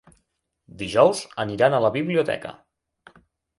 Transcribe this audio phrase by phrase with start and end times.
[0.79, 2.57] Dijous aniran a la biblioteca.